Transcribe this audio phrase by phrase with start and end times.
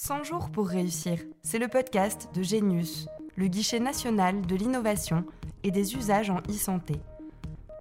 [0.00, 5.24] 100 jours pour réussir, c'est le podcast de Genius, le guichet national de l'innovation
[5.64, 6.94] et des usages en e-santé.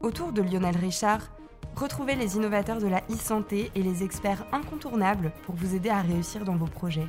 [0.01, 1.29] Autour de Lionel Richard,
[1.75, 6.43] retrouvez les innovateurs de la e-santé et les experts incontournables pour vous aider à réussir
[6.43, 7.05] dans vos projets.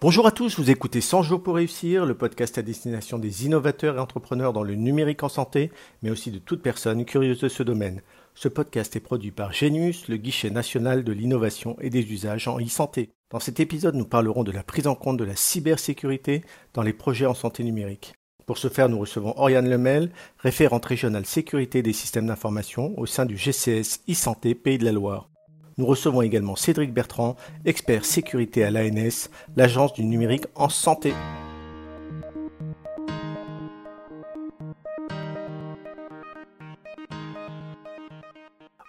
[0.00, 3.96] Bonjour à tous, vous écoutez 100 jours pour réussir, le podcast à destination des innovateurs
[3.96, 5.72] et entrepreneurs dans le numérique en santé,
[6.02, 8.02] mais aussi de toute personne curieuse de ce domaine.
[8.40, 12.60] Ce podcast est produit par Genius, le guichet national de l'innovation et des usages en
[12.60, 13.10] e-santé.
[13.32, 16.92] Dans cet épisode, nous parlerons de la prise en compte de la cybersécurité dans les
[16.92, 18.14] projets en santé numérique.
[18.46, 23.26] Pour ce faire, nous recevons Oriane Lemel, référente régionale sécurité des systèmes d'information au sein
[23.26, 25.28] du GCS e-santé Pays de la Loire.
[25.76, 31.12] Nous recevons également Cédric Bertrand, expert sécurité à l'ANS, l'agence du numérique en santé.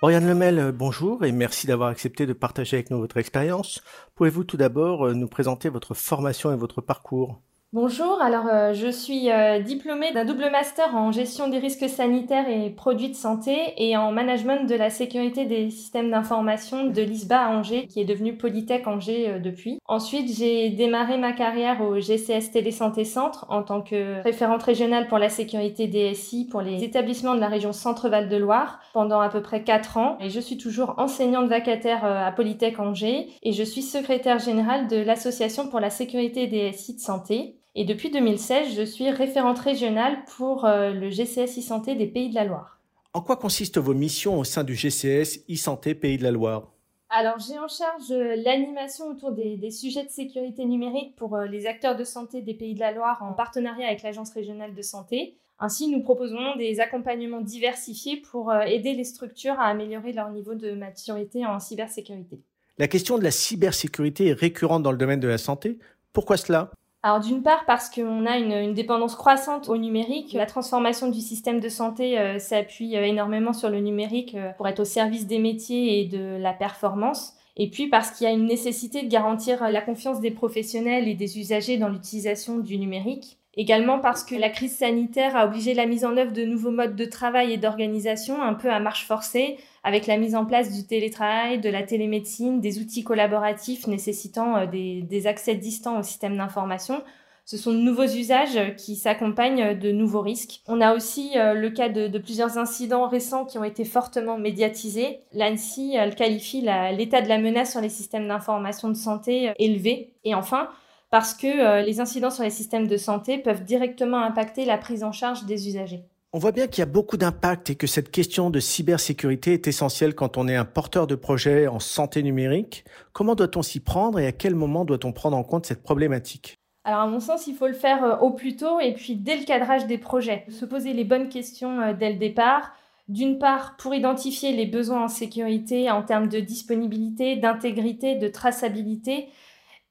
[0.01, 3.83] Oriane Lemel, euh, bonjour et merci d'avoir accepté de partager avec nous votre expérience.
[4.15, 7.41] Pouvez-vous tout d'abord euh, nous présenter votre formation et votre parcours?
[7.71, 12.49] Bonjour, alors euh, je suis euh, diplômée d'un double master en gestion des risques sanitaires
[12.49, 17.39] et produits de santé et en management de la sécurité des systèmes d'information de l'ISBA
[17.39, 19.77] à Angers, qui est devenu Polytech Angers euh, depuis.
[19.85, 25.19] Ensuite, j'ai démarré ma carrière au GCS Télésanté Centre en tant que référente régionale pour
[25.19, 29.43] la sécurité DSI pour les établissements de la région Centre-Val de Loire pendant à peu
[29.43, 33.83] près 4 ans et je suis toujours enseignante vacataire à Polytech Angers et je suis
[33.83, 37.57] secrétaire générale de l'association pour la sécurité DSI de santé.
[37.75, 42.35] Et depuis 2016, je suis référente régionale pour euh, le GCS e-santé des Pays de
[42.35, 42.79] la Loire.
[43.13, 46.71] En quoi consistent vos missions au sein du GCS e-santé Pays de la Loire?
[47.11, 51.67] Alors, j'ai en charge euh, l'animation autour des, sujets de sécurité numérique pour euh, les
[51.67, 55.35] acteurs de santé des Pays de la Loire en partenariat avec l'Agence régionale de santé.
[55.59, 60.71] Ainsi, nous proposons des accompagnements diversifiés pour aider les structures à améliorer leur niveau de
[60.71, 62.39] maturité en cybersécurité.
[62.77, 65.77] La question de la cybersécurité est récurrente dans le domaine de la santé.
[66.13, 66.71] Pourquoi cela?
[67.01, 71.61] Alors d'une part parce qu'on a une, dépendance croissante au numérique, la transformation du système
[71.61, 75.39] de santé euh, s'appuie euh, énormément sur le numérique euh, pour être au service des
[75.39, 77.35] métiers et de la performance.
[77.55, 81.13] Et puis parce qu'il y a une nécessité de garantir la confiance des professionnels et
[81.13, 83.37] des usagers dans l'utilisation du numérique.
[83.55, 86.95] Également parce que la crise sanitaire a obligé la mise en œuvre de nouveaux modes
[86.95, 90.85] de travail et d'organisation un peu à marche forcée, avec la mise en place du
[90.85, 97.03] télétravail, de la télémédecine, des outils collaboratifs nécessitant euh, des, accès distants au système d'information.
[97.49, 100.61] Ce sont de nouveaux usages qui s'accompagnent de nouveaux risques.
[100.67, 105.21] On a aussi euh, le cas de, plusieurs incidents récents qui ont été fortement médiatisés.
[105.33, 106.61] L'ANSI qualifie
[106.95, 110.13] l'état de la menace sur les systèmes d'information de santé euh, élevé.
[110.25, 110.69] Et enfin,
[111.09, 115.03] parce que euh, les incidents sur les systèmes de santé peuvent directement impacter la prise
[115.03, 116.03] en charge des usagers.
[116.31, 119.67] On voit bien qu'il y a beaucoup d'impact et que cette question de cybersécurité est
[119.67, 122.85] essentielle quand on est un porteur de projet en santé numérique.
[123.13, 126.59] Comment doit-on s'y prendre et à quel moment doit-on prendre en compte cette problématique?
[126.83, 129.37] Alors à mon sens, il faut le faire euh, au plus tôt et puis dès
[129.37, 130.45] le cadrage des projets.
[130.49, 132.73] Se poser les bonnes questions euh, dès le départ.
[133.07, 139.29] D'une part, pour identifier les besoins en sécurité en termes de disponibilité, d'intégrité, de traçabilité,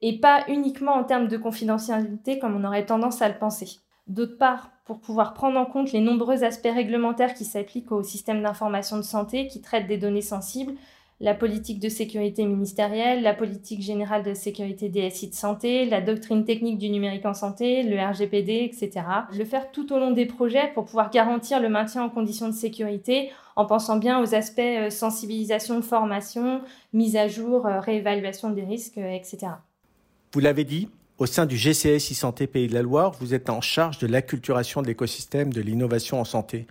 [0.02, 3.80] et pas uniquement en termes de confidentialité comme on aurait tendance à le penser.
[4.06, 8.42] D'autre part, pour pouvoir prendre en compte les nombreux aspects réglementaires qui s'appliquent au système
[8.42, 10.72] d'information de santé qui traitent des données sensibles,
[11.20, 16.00] la politique de sécurité ministérielle, la politique générale de sécurité des SI de santé, la
[16.00, 19.04] doctrine technique du numérique en santé, le RGPD, etc.
[19.36, 22.54] Le faire tout au long des projets pour pouvoir garantir le maintien en conditions de
[22.54, 26.62] sécurité en pensant bien aux aspects euh, sensibilisation, formation,
[26.94, 29.48] mise à jour, euh, réévaluation des risques, euh, etc.
[30.32, 33.60] Vous l'avez dit, au sein du GCS e-santé Pays de la Loire, vous êtes en
[33.60, 36.66] charge de l'acculturation de l'écosystème de l'innovation en santé.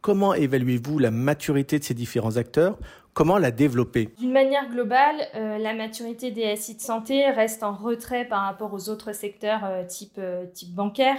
[0.00, 2.76] Comment évaluez-vous la maturité de ces différents acteurs?
[3.14, 4.08] Comment la développer?
[4.18, 8.74] D'une manière globale, euh, la maturité des SI de santé reste en retrait par rapport
[8.74, 11.18] aux autres secteurs euh, type, euh, type bancaire.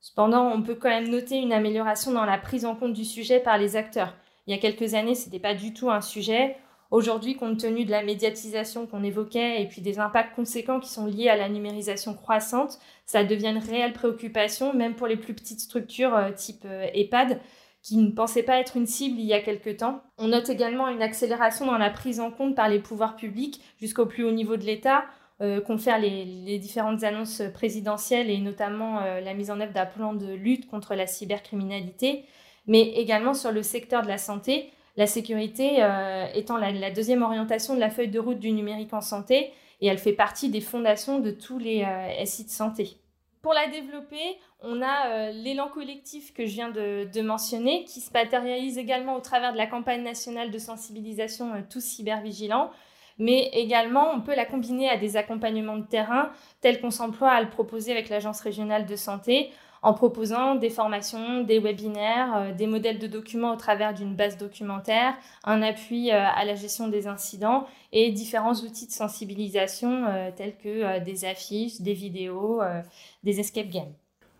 [0.00, 3.40] Cependant, on peut quand même noter une amélioration dans la prise en compte du sujet
[3.40, 4.14] par les acteurs.
[4.46, 6.56] Il y a quelques années, ce n'était pas du tout un sujet.
[6.90, 11.06] Aujourd'hui, compte tenu de la médiatisation qu'on évoquait et puis des impacts conséquents qui sont
[11.06, 15.60] liés à la numérisation croissante, ça devient une réelle préoccupation, même pour les plus petites
[15.60, 17.40] structures euh, type euh, EHPAD
[17.82, 20.02] qui ne pensaient pas être une cible il y a quelque temps.
[20.18, 24.06] On note également une accélération dans la prise en compte par les pouvoirs publics jusqu'au
[24.06, 25.04] plus haut niveau de l'État,
[25.40, 30.12] euh, confère les, différentes annonces présidentielles et notamment euh, la mise en œuvre d'un plan
[30.12, 32.24] de lutte contre la cybercriminalité,
[32.66, 37.74] mais également sur le secteur de la santé la sécurité euh, étant la, deuxième orientation
[37.74, 41.20] de la feuille de route du numérique en santé, et elle fait partie des fondations
[41.20, 42.96] de tous les euh, SI de santé.
[43.40, 48.12] Pour la développer, on a euh, l'élan collectif que je viens de, mentionner, qui se
[48.12, 52.72] matérialise également au travers de la campagne nationale de sensibilisation Tous cybervigilants,
[53.18, 57.40] mais également on peut la combiner à des accompagnements de terrain tels qu'on s'emploie à
[57.40, 59.52] le proposer avec l'Agence régionale de santé
[59.82, 64.36] en proposant des formations, des webinaires, euh, des modèles de documents au travers d'une base
[64.36, 65.14] documentaire,
[65.44, 70.56] un appui euh, à la gestion des incidents et différents outils de sensibilisation euh, tels
[70.56, 72.60] que des affiches, des vidéos,
[73.22, 73.92] des escape games.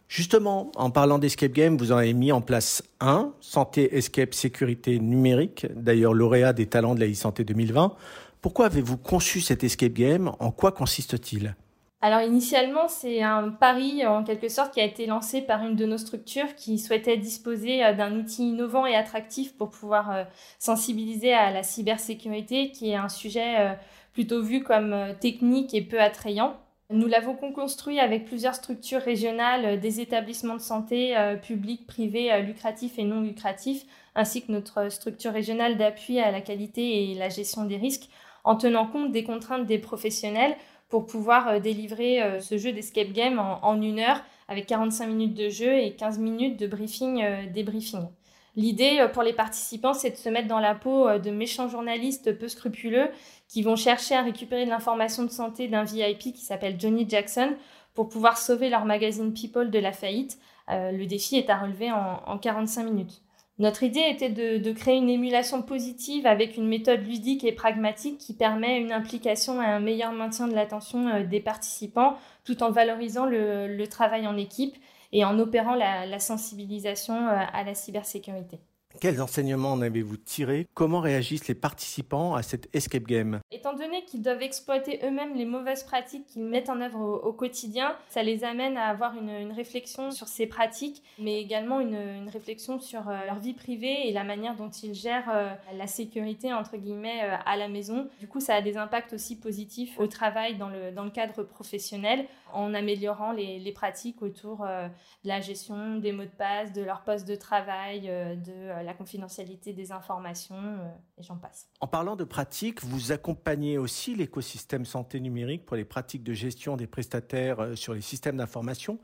[0.08, 4.99] Justement, en parlant d'escape game, vous en avez mis en place un, Santé Escape Sécurité
[4.99, 7.94] Numérique, d'ailleurs lauréat des talents de la e-santé 2020.
[8.41, 10.32] Pourquoi avez-vous conçu cet escape game?
[10.38, 11.55] En quoi consiste-t-il?
[12.00, 15.84] Alors initialement, c'est un pari en quelque sorte qui a été lancé par une de
[15.84, 20.24] nos structures qui souhaitait disposer euh, d'un outil innovant et attractif pour pouvoir euh,
[20.60, 23.74] sensibiliser à la cybersécurité, qui est un sujet euh,
[24.12, 26.56] plutôt vu comme technique et peu attrayant.
[26.90, 33.04] Nous l'avons construit avec plusieurs structures régionales, des établissements de santé publics, privés, lucratifs et
[33.04, 33.84] non lucratifs,
[34.14, 38.08] ainsi que notre structure régionale d'appui à la qualité et la gestion des risques,
[38.42, 40.56] en tenant compte des contraintes des professionnels
[40.88, 45.35] pour pouvoir euh, délivrer euh, ce jeu d'escape game en, une heure avec 45 minutes
[45.35, 48.08] de jeu et 15 minutes de briefing, euh, débriefing.
[48.56, 52.49] L'idée pour les participants, c'est de se mettre dans la peau de méchants journalistes peu
[52.49, 53.08] scrupuleux
[53.46, 57.55] qui vont chercher à récupérer de l'information de santé d'un VIP qui s'appelle Johnny Jackson
[57.94, 60.38] pour pouvoir sauver leur magazine People de la faillite.
[60.69, 63.23] le défi est à relever en, en 45 minutes.
[63.58, 68.32] Notre idée était de, créer une émulation positive avec une méthode ludique et pragmatique qui
[68.32, 73.26] permet une implication et un meilleur maintien de l'attention euh, des participants tout en valorisant
[73.26, 74.76] le, travail en équipe
[75.12, 78.60] et en opérant la sensibilisation euh, à la cybersécurité.
[79.00, 83.38] Quels enseignements en avez-vous tiré Comment réagissent les participants à cette escape game?
[83.52, 87.94] Étant donné qu'ils doivent exploiter eux-mêmes les mauvaises pratiques qu'ils mettent en œuvre au, quotidien,
[88.08, 93.08] ça les amène à avoir une, réflexion sur ces pratiques, mais également une, réflexion sur
[93.08, 97.22] euh, leur vie privée et la manière dont ils gèrent euh, la sécurité entre guillemets
[97.22, 98.08] euh, à la maison.
[98.18, 101.44] Du coup, ça a des impacts aussi positifs au travail dans le, dans le cadre
[101.44, 106.82] professionnel en améliorant les, les pratiques autour de la gestion des mots de passe, de
[106.82, 110.88] leur poste de travail, de la confidentialité des informations, euh,
[111.19, 111.69] et j'en passe.
[111.81, 116.76] En parlant de pratiques, vous accompagnez aussi l'écosystème santé numérique pour les pratiques de gestion
[116.76, 118.99] des prestataires euh, sur les systèmes d'information.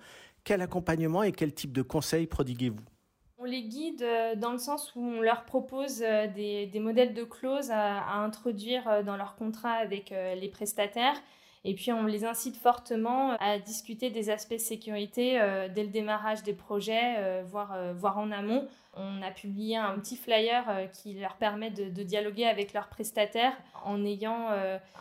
[0.45, 2.85] Quel accompagnement et quel type de conseils prodiguez-vous?
[3.39, 7.71] On les guide euh, dans le sens où on leur propose des, modèles de clauses
[7.71, 11.17] à, introduire dans leur contrat avec les prestataires
[11.67, 16.43] et puis, on les incite fortement à discuter des aspects sécurité euh, dès le démarrage
[16.43, 18.69] des projets, euh, voire, euh, voire en amont.
[18.97, 24.05] On a publié un petit flyer qui leur permet de, dialoguer avec leurs prestataires en
[24.05, 24.51] ayant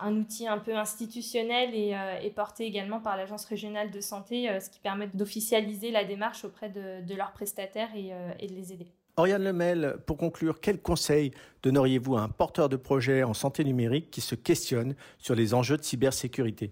[0.02, 4.80] un outil un peu institutionnel et, porté également par l'Agence régionale de santé, ce qui
[4.80, 8.88] permet d'officialiser la démarche auprès de, leurs prestataires et de les aider.
[9.16, 11.32] Oriane Lemel, pour conclure, quel conseil
[11.62, 15.78] donneriez-vous à un porteur de projet en santé numérique qui se questionne sur les enjeux
[15.78, 16.72] de cybersécurité?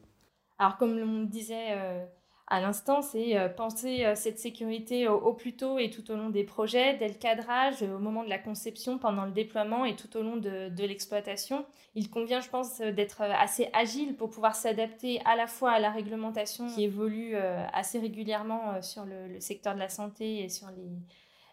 [0.58, 2.04] Alors, comme on disait euh,
[2.48, 6.32] à l'instant, c'est euh, penser euh, cette sécurité au, plus tôt et tout au long
[6.32, 10.18] des projets, dès le cadrage, au moment de la conception, pendant le déploiement et tout
[10.18, 11.64] au long de, l'exploitation.
[11.94, 15.92] Il convient, je pense, d'être assez agile pour pouvoir s'adapter à la fois à la
[15.92, 17.36] réglementation qui évolue
[17.74, 20.90] assez régulièrement sur le secteur de la santé et sur les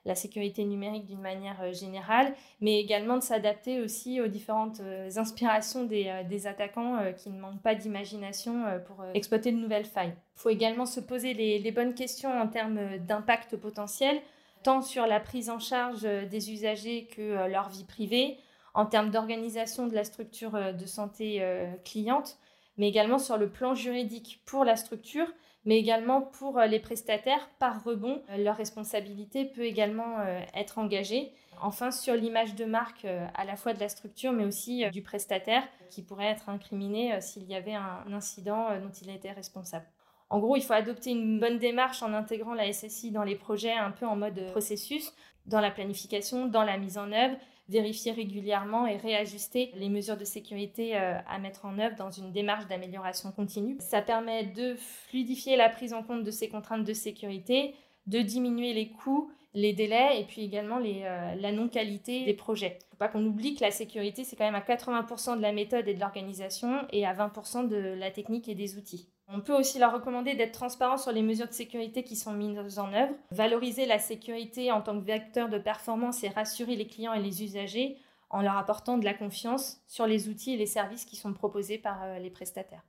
[0.05, 5.11] la sécurité numérique d'une manière euh, générale, mais également de s'adapter aussi aux différentes euh,
[5.17, 10.15] inspirations des, euh, attaquants qui ne manquent pas d'imagination pour exploiter de nouvelles failles.
[10.37, 14.21] Il faut également se poser les, bonnes questions en termes d'impact potentiel,
[14.63, 18.39] tant sur la prise en charge des usagers que leur vie privée,
[18.75, 21.45] en termes d'organisation de la structure de santé
[21.85, 22.39] cliente,
[22.79, 25.27] mais également sur le plan juridique pour la structure,
[25.65, 30.79] mais également pour euh, les prestataires, par rebond, euh, leur responsabilité peut également euh, être
[30.79, 31.33] engagée.
[31.61, 35.65] Enfin, sur l'image de marque à la fois de la structure, mais aussi du prestataire,
[35.91, 39.85] qui pourrait être incriminé s'il y avait un incident dont il était responsable.
[40.31, 43.73] En gros, il faut adopter une bonne démarche en intégrant la SSI dans les projets
[43.73, 45.13] un peu en mode processus,
[45.47, 47.37] dans la planification, dans la mise en œuvre,
[47.69, 52.33] vérifier régulièrement et réajuster les mesures de sécurité euh, à mettre en œuvre dans une
[52.33, 53.77] démarche d'amélioration continue.
[53.81, 57.75] Ça permet de fluidifier la prise en compte de ces contraintes de sécurité,
[58.07, 62.79] de diminuer les coûts, les délais et puis également euh, la non-qualité des projets.
[62.81, 65.53] Il faut pas qu'on oublie que la sécurité, c'est quand même à 80% de la
[65.53, 69.09] méthode et de l'organisation et à 20% de la technique et des outils.
[69.31, 72.79] On peut aussi leur recommander d'être transparent sur les mesures de sécurité qui sont mises
[72.79, 77.13] en œuvre, valoriser la sécurité en tant que vecteur de performance et rassurer les clients
[77.13, 77.99] et les usagers
[78.31, 81.79] en leur apportant de la confiance sur les outils et les services qui sont proposés
[81.79, 82.83] par euh, les prestataires.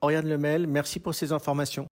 [0.00, 1.86] Oriane Lemel, merci pour ces informations.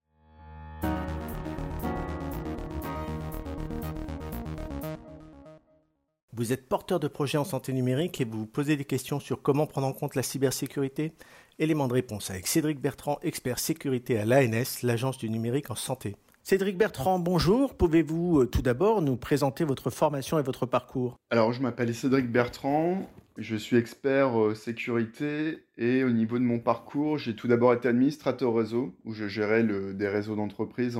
[6.35, 9.43] Vous êtes porteur de projet en santé numérique et vous vous posez des questions sur
[9.43, 11.13] comment prendre en compte la cybersécurité
[11.59, 16.15] Élément de réponse avec Cédric Bertrand, expert sécurité à l'ANS, l'agence du numérique en santé.
[16.41, 17.75] Cédric Bertrand, bonjour.
[17.75, 21.17] Pouvez-vous euh, tout d'abord nous présenter votre formation et votre parcours?
[21.29, 23.07] Alors, je m'appelle Cédric Bertrand.
[23.37, 27.87] Je suis expert euh, sécurité et au niveau de mon parcours, j'ai tout d'abord été
[27.87, 30.97] administrateur réseau où je gérais des réseaux d'entreprises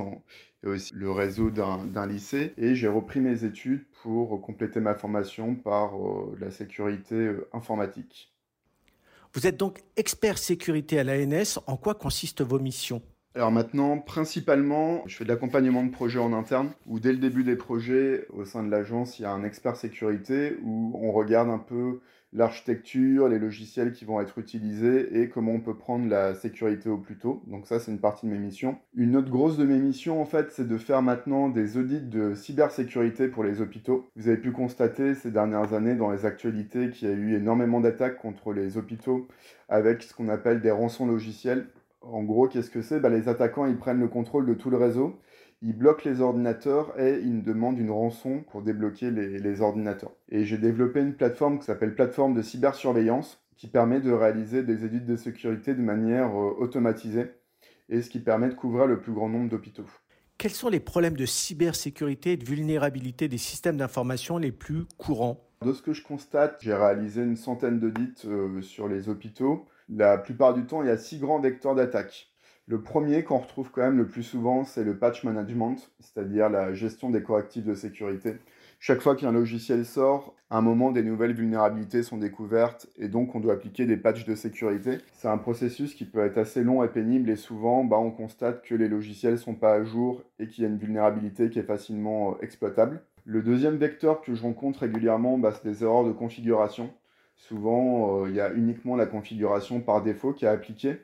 [0.64, 2.54] et aussi le réseau d'un lycée.
[2.56, 8.32] Et j'ai repris mes études pour compléter ma formation par euh, la sécurité informatique.
[9.34, 11.58] Vous êtes donc expert sécurité à l'ANS.
[11.66, 13.02] En quoi consistent vos missions?
[13.34, 17.42] Alors maintenant, principalement, je fais de l'accompagnement de projets en interne, où dès le début
[17.42, 21.50] des projets, au sein de l'agence, il y a un expert sécurité, où on regarde
[21.50, 22.00] un peu
[22.34, 26.98] l'architecture, les logiciels qui vont être utilisés et comment on peut prendre la sécurité au
[26.98, 27.42] plus tôt.
[27.46, 28.76] Donc ça, c'est une partie de mes missions.
[28.96, 32.34] Une autre grosse de mes missions, en fait, c'est de faire maintenant des audits de
[32.34, 34.10] cybersécurité pour les hôpitaux.
[34.16, 37.80] Vous avez pu constater ces dernières années dans les actualités qu'il y a eu énormément
[37.80, 39.28] d'attaques contre les hôpitaux
[39.68, 41.68] avec ce qu'on appelle des rançons logiciels.
[42.02, 43.00] En gros, qu'est-ce que c'est?
[43.00, 45.18] Bah, Les attaquants, ils prennent le contrôle de tout le réseau,
[45.64, 50.12] ils bloquent les ordinateurs et ils demandent une rançon pour débloquer les, ordinateurs.
[50.28, 54.84] Et j'ai développé une plateforme qui s'appelle plateforme de cybersurveillance qui permet de réaliser des
[54.84, 57.30] audits de sécurité de manière euh, automatisée
[57.88, 59.86] et ce qui permet de couvrir le plus grand nombre d'hôpitaux.
[60.36, 65.48] Quels sont les problèmes de cybersécurité et de vulnérabilité des systèmes d'information les plus courants?
[65.64, 69.64] De ce que je constate, j'ai réalisé une centaine d'audits euh, sur les hôpitaux.
[69.88, 72.33] La plupart du temps, il y a six grands vecteurs d'attaque.
[72.66, 76.72] Le premier qu'on retrouve quand même le plus souvent, c'est le patch management, c'est-à-dire la
[76.72, 78.36] gestion des correctifs de sécurité.
[78.80, 83.34] Chaque fois qu'un logiciel sort, à un moment, des nouvelles vulnérabilités sont découvertes et donc
[83.34, 84.96] on doit appliquer des patchs de sécurité.
[85.12, 88.62] C'est un processus qui peut être assez long et pénible et souvent, bah, on constate
[88.62, 91.58] que les logiciels ne sont pas à jour et qu'il y a une vulnérabilité qui
[91.58, 93.02] est facilement euh, exploitable.
[93.26, 96.94] Le deuxième vecteur que je rencontre régulièrement, bah, c'est des erreurs de configuration.
[97.36, 100.96] Souvent, euh, il y a uniquement la configuration par défaut qui est appliquée.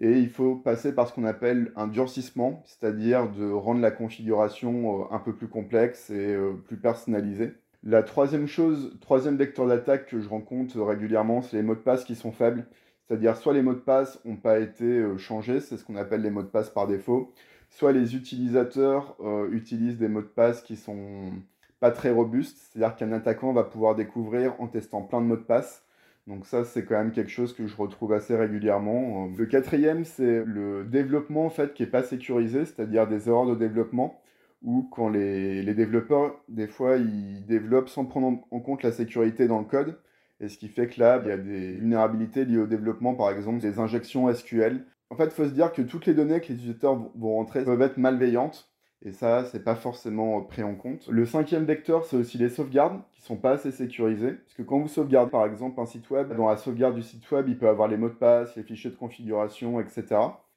[0.00, 5.02] Et il faut passer par ce qu'on appelle un durcissement, c'est-à-dire de rendre la configuration
[5.02, 7.52] euh, un peu plus complexe et euh, plus personnalisée.
[7.82, 12.04] La troisième chose, troisième vecteur d'attaque que je rencontre régulièrement, c'est les mots de passe
[12.04, 12.66] qui sont faibles.
[13.06, 16.30] C'est-à-dire soit les mots de passe n'ont pas été changés, c'est ce qu'on appelle les
[16.30, 17.32] mots de passe par défaut,
[17.68, 19.16] soit les utilisateurs
[19.50, 21.32] utilisent des mots de passe qui sont
[21.80, 25.42] pas très robuste, c'est-à-dire qu'un attaquant va pouvoir découvrir en testant plein de mots de
[25.42, 25.82] passe.
[26.26, 29.28] Donc ça, c'est quand même quelque chose que je retrouve assez régulièrement.
[29.36, 33.54] Le quatrième, c'est le développement en fait qui est pas sécurisé, c'est-à-dire des erreurs de
[33.54, 34.20] développement
[34.62, 39.48] ou quand les, les, développeurs, des fois, ils développent sans prendre en compte la sécurité
[39.48, 39.98] dans le code.
[40.40, 43.30] Et ce qui fait que là, il y a des vulnérabilités liées au développement, par
[43.30, 44.84] exemple des injections SQL.
[45.10, 47.64] En fait, il faut se dire que toutes les données que les utilisateurs vont rentrer
[47.64, 48.69] peuvent être malveillantes
[49.02, 51.08] et ça, c'est pas forcément pris en compte.
[51.08, 54.32] Le cinquième vecteur, c'est aussi les sauvegardes qui sont pas assez sécurisées.
[54.32, 57.30] Parce que quand vous sauvegardez par exemple un site web, dans la sauvegarde du site
[57.30, 60.04] web, il peut avoir les mots de passe, les fichiers de configuration, etc.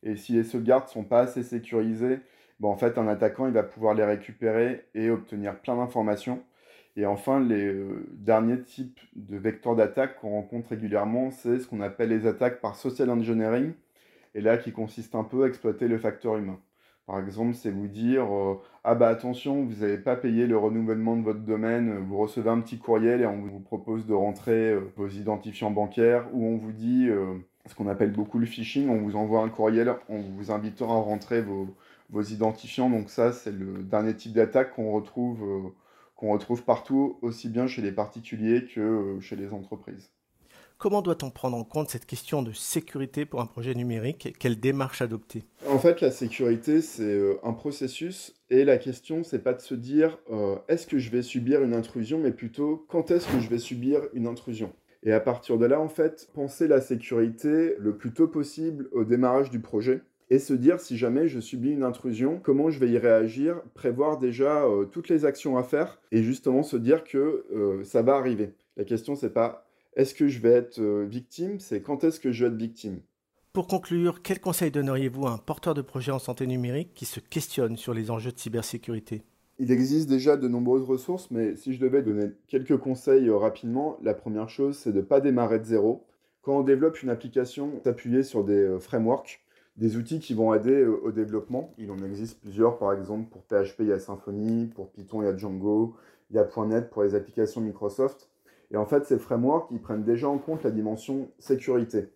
[0.04, 2.20] Et si les sauvegardes sont pas assez sécurisées,
[2.60, 6.44] bon, en fait, un attaquant, il va pouvoir les récupérer et obtenir plein d'informations.
[6.98, 11.82] Et enfin, les euh, derniers types de vecteurs d'attaque qu'on rencontre régulièrement, c'est ce qu'on
[11.82, 13.72] appelle les attaques par social engineering.
[14.36, 16.60] Et là, qui consiste un peu à exploiter le facteur humain.
[17.06, 21.18] Par exemple, c'est vous dire euh, Ah bah attention, vous n'avez pas payé le renouvellement
[21.18, 24.92] de votre domaine, vous recevez un petit courriel et on vous propose de rentrer euh,
[24.96, 29.02] vos identifiants bancaires, ou on vous dit euh, ce qu'on appelle beaucoup le phishing, on
[29.02, 31.68] vous envoie un courriel, on vous invitera à rentrer vos,
[32.14, 32.90] identifiants.
[32.90, 35.44] Donc, ça, c'est le dernier type d'attaque qu'on retrouve
[36.66, 40.12] partout, aussi bien chez les particuliers que chez les entreprises.
[40.78, 45.02] Comment doit-on prendre en compte cette question de sécurité pour un projet numérique Quelle démarche
[45.02, 45.44] adopter?
[45.68, 49.76] En fait, la sécurité, c'est euh, un processus et la question, c'est pas de se
[49.76, 53.50] dire euh, est-ce que je vais subir une intrusion, mais plutôt quand est-ce que je
[53.50, 54.74] vais subir une intrusion?
[55.04, 59.04] Et à partir de là, en fait, penser la sécurité le plus tôt possible au
[59.04, 62.90] démarrage du projet et se dire si jamais je subis une intrusion, comment je vais
[62.90, 67.46] y réagir, prévoir déjà euh, toutes les actions à faire et justement se dire que
[67.84, 68.54] ça va arriver.
[68.76, 69.63] La question, c'est pas
[69.96, 71.60] est-ce que je vais être euh, victime?
[71.60, 73.00] C'est quand est-ce que je vais être victime?
[73.54, 77.20] Pour conclure, quel conseil donneriez-vous à un porteur de projet en santé numérique qui se
[77.20, 79.22] questionne sur les enjeux de cybersécurité?
[79.60, 83.98] Il existe déjà de nombreuses ressources, mais si je devais donner quelques conseils euh, rapidement,
[84.02, 86.06] la première chose, c'est de ne pas démarrer de zéro.
[86.42, 89.42] Quand on développe une application, s'appuyer sur des euh, frameworks,
[89.78, 91.74] des outils qui vont aider au développement.
[91.80, 95.26] Il en existe plusieurs, par exemple pour PHP, il y a Symfony, pour Python, il
[95.26, 95.96] y a Django,
[96.30, 98.30] il y a .NET pour les applications Microsoft.
[98.74, 102.10] Et en fait, ces frameworks, ils prennent déjà en compte la dimension sécurité.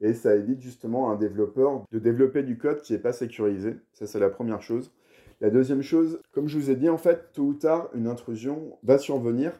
[0.00, 3.76] Et ça évite justement à un développeur de développer du code qui n'est pas sécurisé.
[3.92, 4.92] Ça, c'est la première chose.
[5.40, 8.78] La deuxième chose, comme je vous ai dit, en fait, tôt ou tard, une intrusion
[8.82, 9.52] va survenir.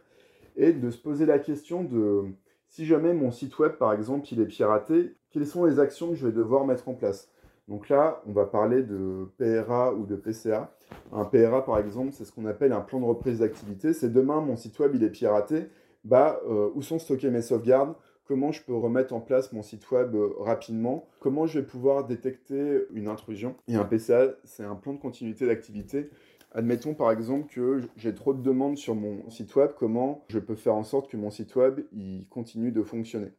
[0.57, 2.27] et de se poser la question de
[2.69, 6.15] si jamais mon site web, par exemple, il est piraté, quelles sont les actions que
[6.15, 7.29] je vais devoir mettre en place?
[7.67, 10.73] Donc là, on va parler de PRA ou de PCA.
[11.13, 13.93] Un PRA, par exemple, c'est ce qu'on appelle un plan de reprise d'activité.
[13.93, 15.69] C'est demain, mon site web, il est piraté.
[16.05, 17.95] Bah, euh, où sont stockées mes sauvegardes?
[18.27, 21.09] Comment je peux remettre en place mon site web euh, rapidement?
[21.21, 23.55] Comment je vais pouvoir détecter une intrusion?
[23.69, 26.11] Et un PCA, c'est un plan de continuité d'activité.
[26.53, 30.55] Admettons par exemple que j'ai trop de demandes sur mon site web, comment je peux
[30.55, 31.81] faire en sorte que mon site web
[32.31, 33.33] continue de fonctionner?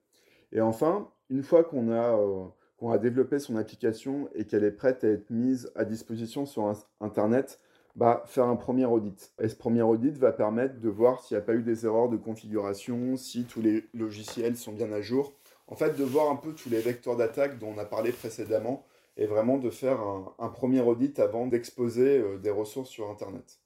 [0.52, 5.08] Et enfin, une fois qu'on euh, a développé son application et qu'elle est prête à
[5.08, 7.60] être mise à disposition sur Internet,
[7.96, 9.34] bah, faire un premier audit.
[9.40, 12.10] Et ce premier audit va permettre de voir s'il n'y a pas eu des erreurs
[12.10, 15.34] de configuration, si tous les logiciels sont bien à jour.
[15.68, 18.86] En fait, de voir un peu tous les vecteurs d'attaque dont on a parlé précédemment
[19.18, 20.00] et vraiment de faire
[20.40, 23.60] un, premier audit avant d'exposer euh, des ressources sur Internet.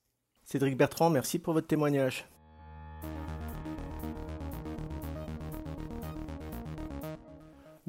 [0.44, 2.28] Cédric Bertrand, merci pour votre témoignage.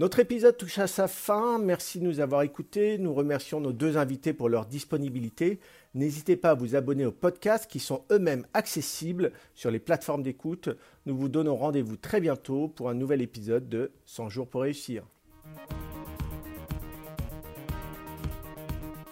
[0.00, 1.58] Notre épisode touche à sa fin.
[1.58, 2.96] Merci de nous avoir écoutés.
[2.96, 5.60] Nous remercions nos deux invités pour leur disponibilité.
[5.92, 10.70] N'hésitez pas à vous abonner aux podcasts qui sont eux-mêmes accessibles sur les plateformes d'écoute.
[11.04, 15.04] Nous vous donnons rendez-vous très bientôt pour un nouvel épisode de 100 jours pour réussir.